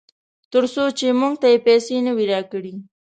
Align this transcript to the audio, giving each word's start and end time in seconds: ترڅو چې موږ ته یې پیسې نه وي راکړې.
ترڅو 0.51 0.85
چې 0.97 1.07
موږ 1.19 1.33
ته 1.41 1.47
یې 1.51 1.57
پیسې 1.67 1.95
نه 2.05 2.11
وي 2.17 2.25
راکړې. 2.33 2.73